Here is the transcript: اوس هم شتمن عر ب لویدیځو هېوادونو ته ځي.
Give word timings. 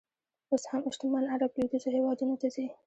اوس 0.51 0.63
هم 0.71 0.83
شتمن 0.95 1.23
عر 1.31 1.41
ب 1.51 1.53
لویدیځو 1.57 1.89
هېوادونو 1.95 2.35
ته 2.41 2.47
ځي. 2.55 2.65